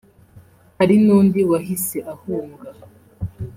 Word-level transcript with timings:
hari 0.77 0.95
n’undi 1.03 1.39
wahise 1.51 1.97
ahunga 2.13 2.69